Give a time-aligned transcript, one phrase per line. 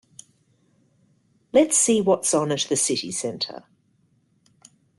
[1.53, 3.65] Let's see what's on at the city centre